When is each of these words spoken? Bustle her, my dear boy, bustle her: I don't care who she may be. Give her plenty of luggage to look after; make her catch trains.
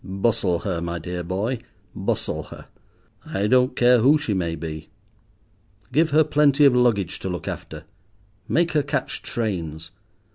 Bustle 0.03 0.61
her, 0.61 0.81
my 0.81 0.97
dear 0.97 1.21
boy, 1.21 1.59
bustle 1.95 2.41
her: 2.45 2.69
I 3.23 3.45
don't 3.45 3.75
care 3.75 3.99
who 3.99 4.17
she 4.17 4.33
may 4.33 4.55
be. 4.55 4.89
Give 5.93 6.09
her 6.09 6.23
plenty 6.23 6.65
of 6.65 6.73
luggage 6.73 7.19
to 7.19 7.29
look 7.29 7.47
after; 7.47 7.83
make 8.47 8.71
her 8.71 8.81
catch 8.81 9.21
trains. 9.21 9.91